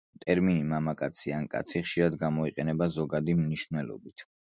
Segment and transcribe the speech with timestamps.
[0.21, 4.27] ტერმინი მამაკაცი ან კაცი ხშირად გამოიყენება ზოგადი მნიშვნელობით.